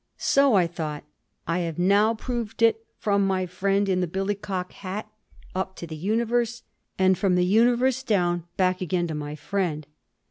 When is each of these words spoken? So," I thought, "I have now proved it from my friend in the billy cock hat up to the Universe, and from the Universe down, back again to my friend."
So," 0.17 0.55
I 0.55 0.65
thought, 0.65 1.03
"I 1.47 1.59
have 1.59 1.77
now 1.77 2.15
proved 2.15 2.63
it 2.63 2.87
from 2.97 3.23
my 3.23 3.45
friend 3.45 3.87
in 3.87 4.01
the 4.01 4.07
billy 4.07 4.33
cock 4.33 4.71
hat 4.71 5.07
up 5.53 5.75
to 5.75 5.85
the 5.85 5.95
Universe, 5.95 6.63
and 6.97 7.15
from 7.15 7.35
the 7.35 7.45
Universe 7.45 8.01
down, 8.01 8.45
back 8.57 8.81
again 8.81 9.05
to 9.09 9.13
my 9.13 9.35
friend." 9.35 9.85